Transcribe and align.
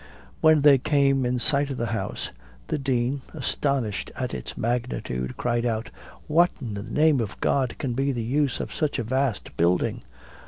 When 0.39 0.61
they 0.63 0.79
came 0.79 1.27
in 1.27 1.37
sight 1.37 1.69
of 1.69 1.77
the 1.77 1.85
house, 1.93 2.31
the 2.69 2.79
Dean, 2.79 3.21
astonished 3.35 4.11
at 4.15 4.33
its 4.33 4.57
magnitude, 4.57 5.37
cried 5.37 5.63
out, 5.63 5.91
"What, 6.25 6.49
in 6.59 6.73
the 6.73 6.81
name 6.81 7.19
of 7.21 7.39
God, 7.39 7.77
can 7.77 7.93
be 7.93 8.11
the 8.11 8.23
use 8.23 8.59
of 8.59 8.73
such 8.73 8.97
a 8.97 9.03
vast 9.03 9.55
building?" 9.57 10.01